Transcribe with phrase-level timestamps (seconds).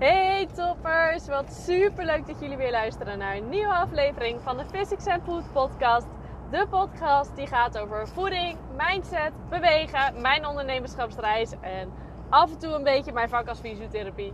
[0.00, 4.64] Hey toppers, wat super leuk dat jullie weer luisteren naar een nieuwe aflevering van de
[4.64, 6.06] Physics and Food podcast.
[6.50, 11.92] De podcast die gaat over voeding, mindset, bewegen, mijn ondernemerschapsreis en
[12.28, 14.32] af en toe een beetje mijn vak als fysiotherapie.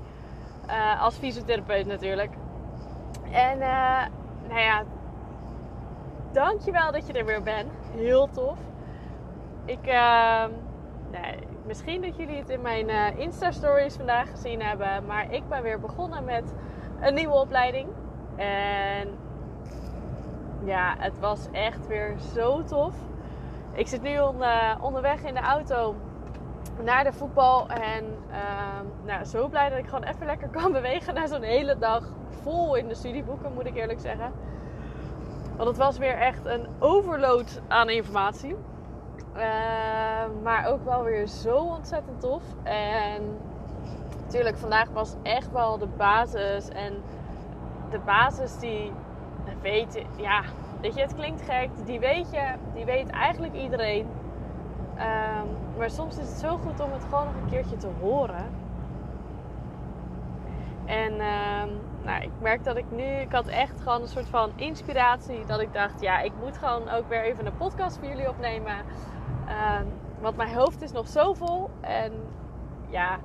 [0.67, 2.33] Uh, als fysiotherapeut natuurlijk.
[3.31, 4.05] En uh,
[4.49, 4.83] nou ja,
[6.33, 7.71] dankjewel dat je er weer bent.
[7.97, 8.59] Heel tof.
[9.65, 10.45] Ik, uh,
[11.67, 15.07] misschien dat jullie het in mijn uh, Insta-stories vandaag gezien hebben.
[15.07, 16.55] Maar ik ben weer begonnen met
[17.01, 17.89] een nieuwe opleiding.
[18.37, 19.09] En
[20.65, 22.95] ja, het was echt weer zo tof.
[23.73, 25.95] Ik zit nu uh, onderweg in de auto
[26.83, 27.69] naar de voetbal.
[27.69, 28.37] En uh,
[29.05, 32.09] nou, zo blij dat ik gewoon even lekker kan bewegen na zo'n hele dag
[32.43, 34.33] vol in de studieboeken, moet ik eerlijk zeggen.
[35.57, 38.57] Want het was weer echt een overload aan informatie.
[39.37, 42.43] Uh, maar ook wel weer zo ontzettend tof.
[42.63, 43.23] En
[44.25, 46.69] natuurlijk, vandaag was echt wel de basis.
[46.69, 47.03] En
[47.91, 48.93] de basis die
[49.61, 50.43] weet, ja,
[50.81, 51.71] weet je, het klinkt gek.
[51.85, 54.07] Die weet je, die weet eigenlijk iedereen.
[54.99, 58.51] Um, maar soms is het zo goed om het gewoon nog een keertje te horen.
[60.85, 64.53] En um, nou, ik merk dat ik nu, ik had echt gewoon een soort van
[64.57, 65.45] inspiratie.
[65.47, 68.77] Dat ik dacht, ja, ik moet gewoon ook weer even een podcast voor jullie opnemen.
[69.49, 69.87] Um,
[70.21, 71.71] want mijn hoofd is nog zo vol.
[71.81, 72.13] En
[72.89, 73.19] ja,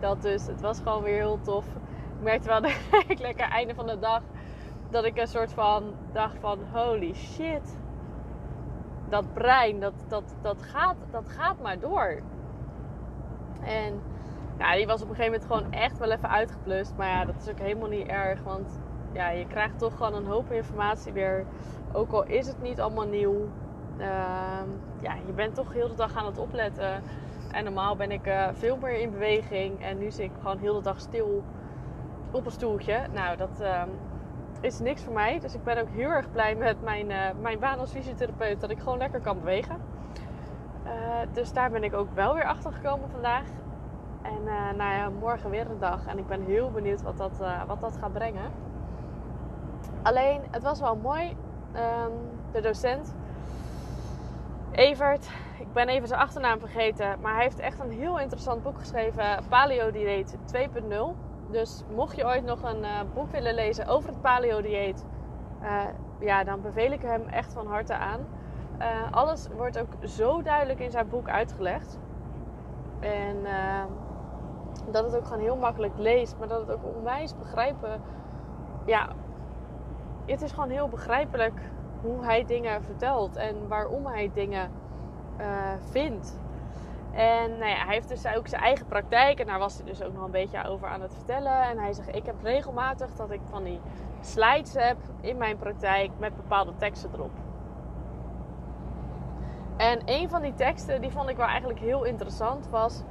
[0.00, 0.46] dat dus.
[0.46, 1.66] Het was gewoon weer heel tof.
[1.66, 2.64] Ik merkte wel
[3.08, 4.22] ik lekker einde van de dag.
[4.90, 7.78] Dat ik een soort van dacht van holy shit.
[9.08, 12.20] Dat brein, dat, dat, dat, gaat, dat gaat maar door.
[13.60, 14.00] En
[14.58, 16.94] ja, die was op een gegeven moment gewoon echt wel even uitgeplust.
[16.96, 18.42] Maar ja, dat is ook helemaal niet erg.
[18.42, 18.78] Want
[19.12, 21.44] ja, je krijgt toch gewoon een hoop informatie weer.
[21.92, 23.48] Ook al is het niet allemaal nieuw.
[23.98, 24.06] Uh,
[25.00, 27.02] ja, je bent toch heel de dag aan het opletten.
[27.52, 29.82] En normaal ben ik uh, veel meer in beweging.
[29.82, 31.42] En nu zit ik gewoon heel de dag stil
[32.30, 33.06] op een stoeltje.
[33.12, 33.82] Nou, dat uh,
[34.60, 35.38] is niks voor mij.
[35.38, 38.60] Dus ik ben ook heel erg blij met mijn, uh, mijn baan als fysiotherapeut.
[38.60, 39.76] Dat ik gewoon lekker kan bewegen.
[40.84, 40.90] Uh,
[41.32, 43.46] dus daar ben ik ook wel weer achter gekomen vandaag.
[44.22, 44.44] En
[44.76, 46.06] nou ja, morgen weer een dag.
[46.06, 48.50] En ik ben heel benieuwd wat dat, wat dat gaat brengen.
[50.02, 51.36] Alleen, het was wel mooi.
[51.74, 52.12] Um,
[52.52, 53.14] de docent,
[54.78, 57.20] Evert, ik ben even zijn achternaam vergeten.
[57.20, 59.24] Maar hij heeft echt een heel interessant boek geschreven.
[59.48, 60.94] Paleo Dieet 2.0.
[61.50, 65.04] Dus mocht je ooit nog een uh, boek willen lezen over het paleo dieet.
[66.20, 68.20] ja, dan beveel ik hem echt van harte aan.
[69.10, 71.98] alles wordt ook zo duidelijk in zijn boek uitgelegd.
[73.00, 73.36] En
[74.90, 78.00] dat het ook gewoon heel makkelijk leest, maar dat het ook onwijs begrijpen.
[78.84, 79.08] Ja,
[80.26, 81.60] het is gewoon heel begrijpelijk
[82.00, 84.70] hoe hij dingen vertelt en waarom hij dingen
[85.40, 85.46] uh,
[85.90, 86.38] vindt.
[87.12, 90.02] En nou ja, hij heeft dus ook zijn eigen praktijk en daar was hij dus
[90.02, 91.62] ook nog een beetje over aan het vertellen.
[91.62, 93.80] En hij zegt: Ik heb regelmatig dat ik van die
[94.20, 97.30] slides heb in mijn praktijk met bepaalde teksten erop.
[99.76, 103.02] En een van die teksten, die vond ik wel eigenlijk heel interessant, was,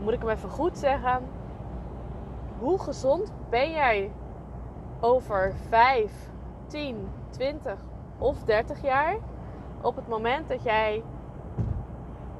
[0.00, 1.22] moet ik hem even goed zeggen,
[2.58, 4.10] hoe gezond ben jij
[5.00, 6.12] over 5,
[6.66, 7.78] 10, 20
[8.18, 9.16] of 30 jaar
[9.80, 11.02] op het moment dat jij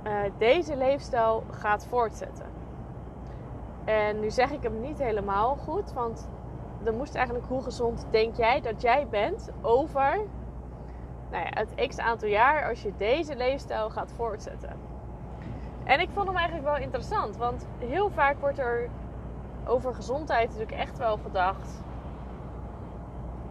[0.06, 2.46] uh, deze leefstijl gaat voortzetten?
[3.84, 6.28] En nu zeg ik hem niet helemaal goed, want
[6.82, 10.20] dan moest eigenlijk hoe gezond denk jij dat jij bent over
[11.30, 14.70] nou ja, het x aantal jaar als je deze leefstijl gaat voortzetten.
[15.84, 18.88] En ik vond hem eigenlijk wel interessant, want heel vaak wordt er
[19.66, 21.82] over gezondheid natuurlijk echt wel gedacht.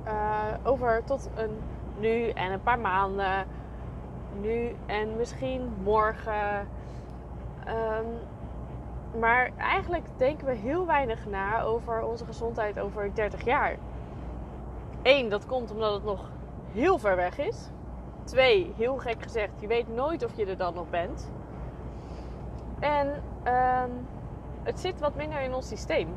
[0.08, 1.60] Uh, over tot een
[2.00, 3.48] nu en een paar maanden,
[4.42, 6.68] nu en misschien morgen.
[7.68, 8.06] Um,
[9.20, 13.76] maar eigenlijk denken we heel weinig na over onze gezondheid over 30 jaar.
[15.02, 16.30] Eén, dat komt omdat het nog
[16.72, 17.70] heel ver weg is.
[18.24, 21.32] Twee, heel gek gezegd, je weet nooit of je er dan nog bent.
[22.80, 23.08] En
[23.48, 24.08] um,
[24.64, 26.16] het zit wat minder in ons systeem.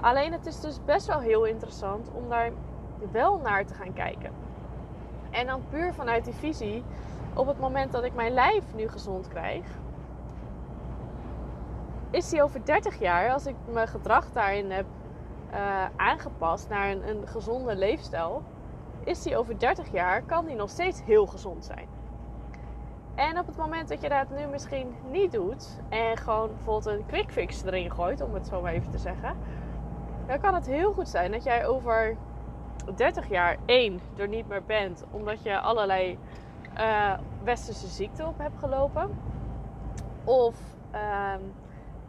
[0.00, 2.50] Alleen het is dus best wel heel interessant om daar
[3.12, 4.43] wel naar te gaan kijken.
[5.34, 6.84] En dan puur vanuit die visie,
[7.34, 9.66] op het moment dat ik mijn lijf nu gezond krijg,
[12.10, 14.86] is die over 30 jaar, als ik mijn gedrag daarin heb
[15.54, 18.42] uh, aangepast naar een, een gezonde leefstijl,
[19.04, 21.88] is die over 30 jaar, kan die nog steeds heel gezond zijn.
[23.14, 27.06] En op het moment dat je dat nu misschien niet doet en gewoon bijvoorbeeld een
[27.06, 29.36] quick fix erin gooit, om het zo maar even te zeggen,
[30.26, 32.16] dan kan het heel goed zijn dat jij over
[32.96, 36.18] 30 jaar één er niet meer bent, omdat je allerlei
[36.78, 37.12] uh,
[37.44, 39.18] westerse ziekten op hebt gelopen.
[40.24, 40.56] Of
[40.94, 41.34] uh,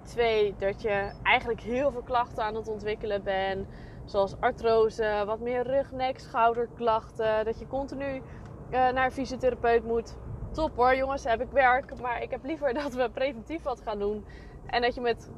[0.05, 3.67] Twee, dat je eigenlijk heel veel klachten aan het ontwikkelen bent.
[4.05, 7.45] Zoals artrose, wat meer rug, nek, schouderklachten.
[7.45, 8.21] Dat je continu uh,
[8.69, 10.17] naar een fysiotherapeut moet.
[10.51, 12.01] Top hoor, jongens, heb ik werk.
[12.01, 14.25] Maar ik heb liever dat we preventief wat gaan doen.
[14.65, 15.31] En dat je met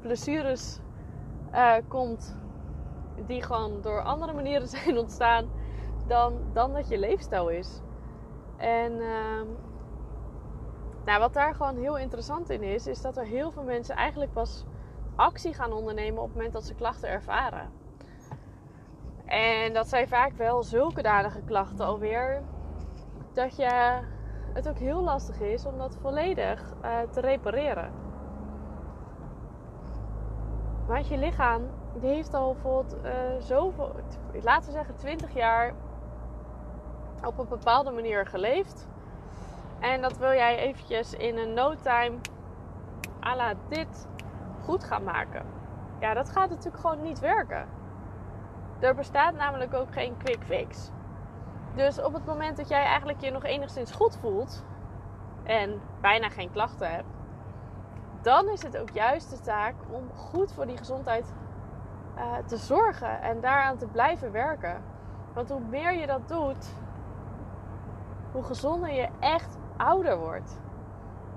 [0.00, 0.78] blessures
[1.52, 2.36] uh, komt
[3.26, 5.50] die gewoon door andere manieren zijn ontstaan
[6.06, 7.80] dan, dan dat je leefstijl is.
[8.56, 9.42] En uh,
[11.04, 14.32] nou, wat daar gewoon heel interessant in is, is dat er heel veel mensen eigenlijk
[14.32, 14.64] pas
[15.16, 17.70] actie gaan ondernemen op het moment dat ze klachten ervaren.
[19.26, 22.42] En dat zijn vaak wel zulke danige klachten alweer,
[23.32, 24.00] dat je
[24.52, 27.92] het ook heel lastig is om dat volledig uh, te repareren.
[30.86, 31.62] Want je lichaam
[31.94, 33.94] die heeft al bijvoorbeeld uh, zoveel,
[34.42, 35.72] laten we zeggen 20 jaar
[37.24, 38.88] op een bepaalde manier geleefd.
[39.80, 42.18] En dat wil jij eventjes in een no time
[43.24, 44.08] à la dit
[44.64, 45.46] goed gaan maken.
[46.00, 47.68] Ja, dat gaat natuurlijk gewoon niet werken.
[48.80, 50.90] Er bestaat namelijk ook geen quick fix.
[51.74, 54.64] Dus op het moment dat jij eigenlijk je nog enigszins goed voelt
[55.42, 57.08] en bijna geen klachten hebt,
[58.22, 61.32] dan is het ook juist de taak om goed voor die gezondheid
[62.16, 64.82] uh, te zorgen en daaraan te blijven werken.
[65.34, 66.74] Want hoe meer je dat doet,
[68.32, 70.60] hoe gezonder je echt ouder wordt.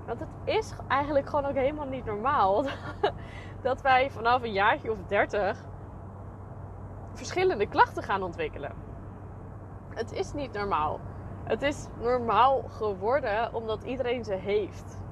[0.06, 2.64] Want het is eigenlijk gewoon ook helemaal niet normaal
[3.62, 5.64] dat wij vanaf een jaartje of 30
[7.12, 8.72] verschillende klachten gaan ontwikkelen.
[9.88, 11.00] Het is niet normaal.
[11.44, 15.04] Het is normaal geworden omdat iedereen ze heeft.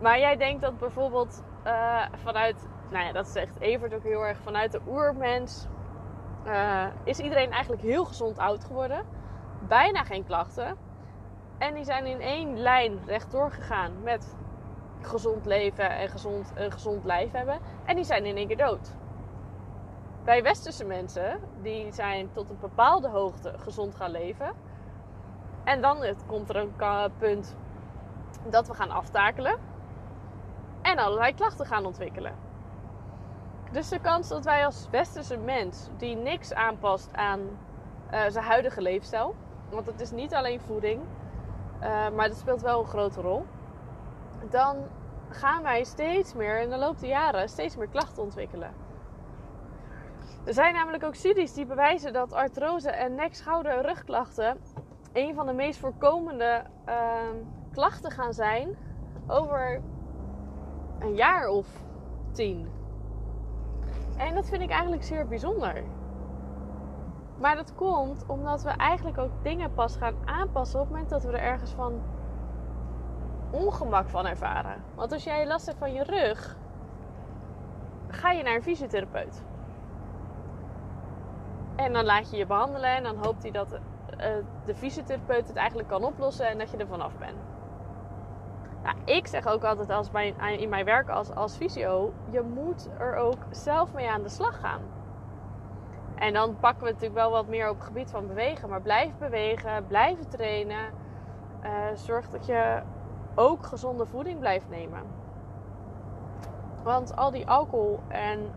[0.00, 4.38] Maar jij denkt dat bijvoorbeeld uh, vanuit, nou ja, dat zegt Evert ook heel erg,
[4.38, 5.66] vanuit de oermens
[6.46, 9.00] uh, is iedereen eigenlijk heel gezond oud geworden.
[9.68, 10.76] Bijna geen klachten.
[11.58, 14.36] En die zijn in één lijn rechtdoor gegaan met
[15.00, 17.58] gezond leven en gezond, een gezond lijf hebben.
[17.84, 18.94] En die zijn in één keer dood.
[20.24, 24.52] Bij westerse mensen, die zijn tot een bepaalde hoogte gezond gaan leven.
[25.64, 26.74] En dan komt er een
[27.18, 27.56] punt
[28.48, 29.56] dat we gaan aftakelen.
[30.82, 32.45] En allerlei klachten gaan ontwikkelen.
[33.72, 38.82] Dus de kans dat wij als westerse mens, die niks aanpast aan uh, zijn huidige
[38.82, 39.34] leefstijl.
[39.70, 41.00] Want het is niet alleen voeding,
[41.80, 43.44] uh, maar dat speelt wel een grote rol.
[44.50, 44.76] Dan
[45.28, 48.74] gaan wij steeds meer in de loop der jaren steeds meer klachten ontwikkelen.
[50.44, 54.60] Er zijn namelijk ook studies die bewijzen dat artrose en nek, schouder en rugklachten
[55.12, 57.18] een van de meest voorkomende uh,
[57.72, 58.76] klachten gaan zijn
[59.26, 59.82] over
[60.98, 61.66] een jaar of
[62.32, 62.68] tien.
[64.16, 65.82] En dat vind ik eigenlijk zeer bijzonder.
[67.38, 71.22] Maar dat komt omdat we eigenlijk ook dingen pas gaan aanpassen op het moment dat
[71.24, 72.02] we er ergens van
[73.50, 74.82] ongemak van ervaren.
[74.94, 76.56] Want als jij last hebt van je rug,
[78.08, 79.42] ga je naar een fysiotherapeut.
[81.76, 83.78] En dan laat je je behandelen en dan hoopt hij dat uh,
[84.64, 87.38] de fysiotherapeut het eigenlijk kan oplossen en dat je er vanaf bent.
[89.04, 93.16] Ik zeg ook altijd als mijn, in mijn werk als, als fysio, je moet er
[93.16, 94.80] ook zelf mee aan de slag gaan.
[96.14, 98.68] En dan pakken we natuurlijk wel wat meer op het gebied van bewegen.
[98.68, 100.90] Maar blijf bewegen, blijven trainen.
[101.64, 102.82] Uh, zorg dat je
[103.34, 105.02] ook gezonde voeding blijft nemen.
[106.82, 108.50] Want al die alcohol en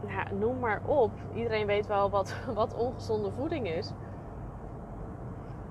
[0.00, 1.10] nou, noem maar op.
[1.34, 3.92] Iedereen weet wel wat, wat ongezonde voeding is.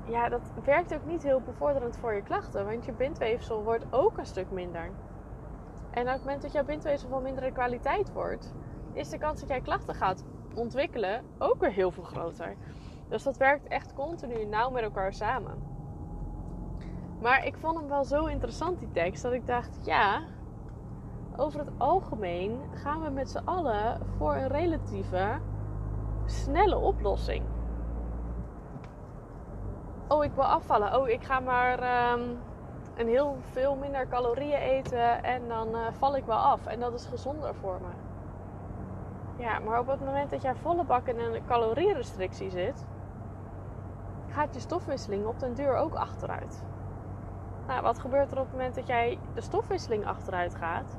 [0.05, 2.65] Ja, dat werkt ook niet heel bevorderend voor je klachten.
[2.65, 4.91] Want je bindweefsel wordt ook een stuk minder.
[5.91, 8.53] En op het moment dat jouw bindweefsel van mindere kwaliteit wordt,
[8.93, 10.24] is de kans dat jij klachten gaat
[10.55, 12.55] ontwikkelen ook weer heel veel groter.
[13.10, 15.72] Dus dat werkt echt continu nauw met elkaar samen.
[17.22, 20.24] Maar ik vond hem wel zo interessant, die tekst, dat ik dacht: ja,
[21.36, 25.39] over het algemeen gaan we met z'n allen voor een relatieve
[26.25, 27.52] snelle oplossing.
[30.13, 31.00] Oh, ik wil afvallen.
[31.00, 32.38] Oh, ik ga maar um,
[32.96, 36.65] een heel veel minder calorieën eten en dan uh, val ik wel af.
[36.65, 37.88] En dat is gezonder voor me.
[39.43, 42.86] Ja, maar op het moment dat jij volle bak in een calorierestrictie zit,
[44.29, 46.63] gaat je stofwisseling op den duur ook achteruit.
[47.67, 50.98] Nou, wat gebeurt er op het moment dat jij de stofwisseling achteruit gaat?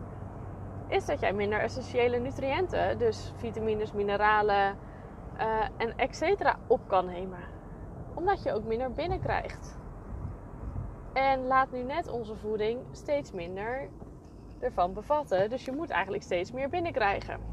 [0.87, 4.77] Is dat jij minder essentiële nutriënten, dus vitamines, mineralen
[5.39, 6.55] uh, en etc.
[6.67, 7.54] op kan nemen.
[8.15, 9.79] Omdat je ook minder binnenkrijgt.
[11.13, 13.89] En laat nu net onze voeding steeds minder
[14.59, 15.51] ervan bevatten.
[15.51, 17.41] Dus je moet eigenlijk steeds meer binnenkrijgen.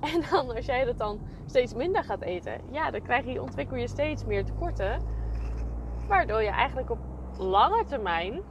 [0.00, 3.76] En dan als jij dat dan steeds minder gaat eten, ja, dan krijg je, ontwikkel
[3.76, 5.02] je steeds meer tekorten.
[6.08, 6.98] Waardoor je eigenlijk op
[7.38, 8.42] lange termijn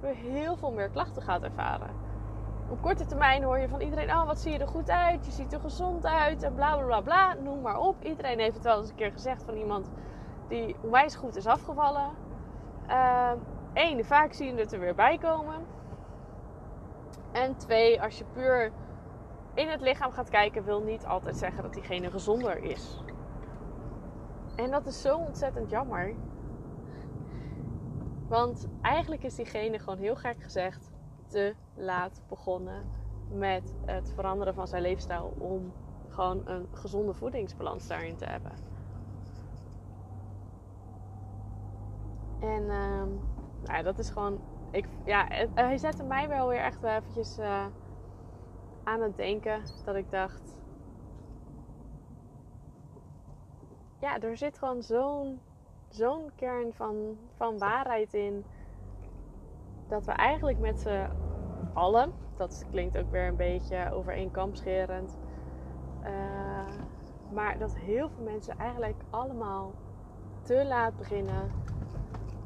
[0.00, 1.90] weer heel veel meer klachten gaat ervaren.
[2.70, 5.26] Op korte termijn hoor je van iedereen: Oh, wat zie je er goed uit?
[5.26, 6.42] Je ziet er gezond uit.
[6.42, 7.34] En bla bla bla bla.
[7.42, 8.04] Noem maar op.
[8.04, 9.90] Iedereen heeft het wel eens een keer gezegd van iemand
[10.48, 12.10] die onwijs goed is afgevallen.
[13.74, 15.66] Eén, uh, vaak zie je er weer bij komen.
[17.32, 18.72] En twee, als je puur
[19.54, 23.02] in het lichaam gaat kijken, wil niet altijd zeggen dat diegene gezonder is.
[24.56, 26.14] En dat is zo ontzettend jammer.
[28.28, 30.90] Want eigenlijk is diegene gewoon heel gek gezegd
[31.26, 32.90] te laat begonnen
[33.30, 35.72] met het veranderen van zijn leefstijl om
[36.08, 38.52] gewoon een gezonde voedingsbalans daarin te hebben.
[42.40, 43.02] En uh,
[43.64, 44.40] nou, dat is gewoon.
[44.70, 47.66] Ik, ja, hij zette mij wel weer echt eventjes uh,
[48.84, 49.62] aan het denken.
[49.84, 50.58] Dat ik dacht.
[54.00, 55.40] Ja, er zit gewoon zo'n
[55.88, 58.44] zo'n kern van, van waarheid in.
[59.88, 61.08] Dat we eigenlijk met z'n
[61.74, 65.18] allen, dat klinkt ook weer een beetje over één kamp scherend.
[66.02, 66.08] Uh,
[67.32, 69.72] maar dat heel veel mensen eigenlijk allemaal
[70.42, 71.50] te laat beginnen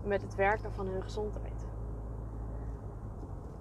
[0.04, 1.66] met het werken van hun gezondheid.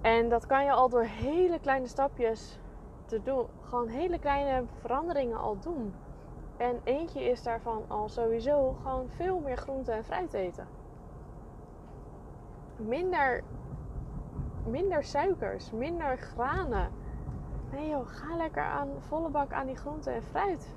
[0.00, 2.58] En dat kan je al door hele kleine stapjes
[3.04, 3.46] te doen.
[3.62, 5.94] Gewoon hele kleine veranderingen al doen.
[6.56, 10.66] En eentje is daarvan al sowieso gewoon veel meer groente en fruit eten.
[12.76, 13.42] Minder,
[14.66, 16.90] minder suikers, minder granen.
[17.72, 20.74] Nee joh, ga lekker aan volle bak aan die groente en fruit.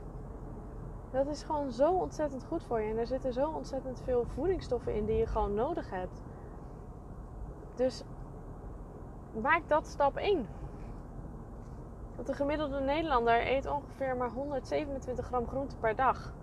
[1.15, 2.89] Dat is gewoon zo ontzettend goed voor je.
[2.89, 6.21] En er zitten zo ontzettend veel voedingsstoffen in die je gewoon nodig hebt.
[7.75, 8.03] Dus
[9.41, 10.47] maak dat stap 1.
[12.15, 16.33] Want de gemiddelde Nederlander eet ongeveer maar 127 gram groente per dag.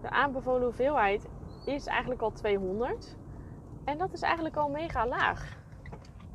[0.00, 1.28] De aanbevolen hoeveelheid
[1.64, 3.16] is eigenlijk al 200.
[3.84, 5.58] En dat is eigenlijk al mega laag.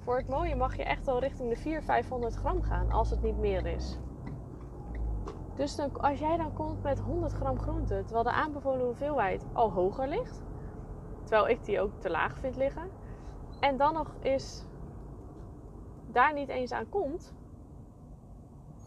[0.04, 3.22] Voor het mooie mag je echt al richting de 400, 500 gram gaan als het
[3.22, 4.00] niet meer is.
[5.56, 9.72] Dus dan, als jij dan komt met 100 gram groente, terwijl de aanbevolen hoeveelheid al
[9.72, 10.44] hoger ligt,
[11.24, 12.90] terwijl ik die ook te laag vind liggen,
[13.60, 14.66] en dan nog eens
[16.08, 17.34] daar niet eens aan komt,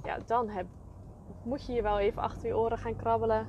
[0.03, 0.67] ja, dan heb,
[1.43, 3.47] moet je je wel even achter je oren gaan krabbelen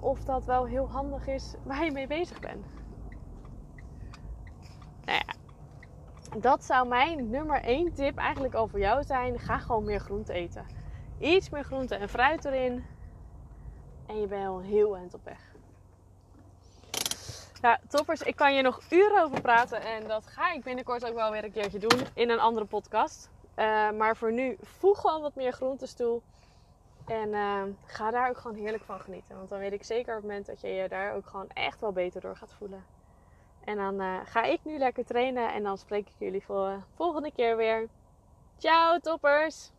[0.00, 2.66] of dat wel heel handig is waar je mee bezig bent.
[5.04, 5.34] Nou ja,
[6.40, 9.38] dat zou mijn nummer 1 tip eigenlijk al voor jou zijn.
[9.38, 10.66] Ga gewoon meer groente eten
[11.22, 12.84] iets meer groente en fruit erin.
[14.06, 15.50] En je bent al heel eind op weg.
[17.60, 19.80] Ja, toppers, ik kan je nog uren over praten.
[19.80, 23.30] En dat ga ik binnenkort ook wel weer een keertje doen in een andere podcast.
[23.56, 26.20] Uh, maar voor nu, voeg gewoon wat meer groentes toe.
[27.06, 29.36] En uh, ga daar ook gewoon heerlijk van genieten.
[29.36, 31.80] Want dan weet ik zeker op het moment dat je je daar ook gewoon echt
[31.80, 32.84] wel beter door gaat voelen.
[33.64, 35.52] En dan uh, ga ik nu lekker trainen.
[35.52, 37.88] En dan spreek ik jullie voor volgende keer weer.
[38.58, 39.70] Ciao, toppers!